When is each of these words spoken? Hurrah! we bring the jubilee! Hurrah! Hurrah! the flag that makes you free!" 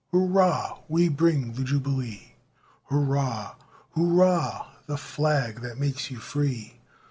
Hurrah! 0.11 0.79
we 0.87 1.09
bring 1.09 1.53
the 1.53 1.63
jubilee! 1.63 2.33
Hurrah! 2.85 3.53
Hurrah! 3.95 4.65
the 4.87 4.97
flag 4.97 5.61
that 5.61 5.77
makes 5.77 6.09
you 6.09 6.17
free!" 6.17 6.79